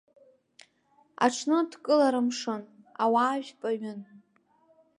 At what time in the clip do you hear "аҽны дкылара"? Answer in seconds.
1.25-2.21